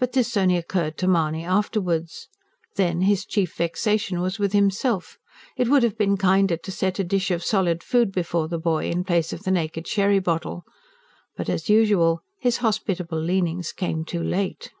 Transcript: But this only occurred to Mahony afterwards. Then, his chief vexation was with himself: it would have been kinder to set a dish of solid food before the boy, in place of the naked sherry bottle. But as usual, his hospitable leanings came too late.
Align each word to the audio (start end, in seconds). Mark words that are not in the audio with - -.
But 0.00 0.14
this 0.14 0.36
only 0.36 0.56
occurred 0.56 0.98
to 0.98 1.06
Mahony 1.06 1.44
afterwards. 1.44 2.26
Then, 2.74 3.02
his 3.02 3.24
chief 3.24 3.54
vexation 3.54 4.20
was 4.20 4.36
with 4.36 4.52
himself: 4.52 5.16
it 5.56 5.68
would 5.68 5.84
have 5.84 5.96
been 5.96 6.16
kinder 6.16 6.56
to 6.56 6.72
set 6.72 6.98
a 6.98 7.04
dish 7.04 7.30
of 7.30 7.44
solid 7.44 7.80
food 7.84 8.10
before 8.10 8.48
the 8.48 8.58
boy, 8.58 8.86
in 8.90 9.04
place 9.04 9.32
of 9.32 9.44
the 9.44 9.52
naked 9.52 9.86
sherry 9.86 10.18
bottle. 10.18 10.64
But 11.36 11.48
as 11.48 11.68
usual, 11.68 12.20
his 12.40 12.56
hospitable 12.56 13.20
leanings 13.20 13.70
came 13.70 14.04
too 14.04 14.24
late. 14.24 14.72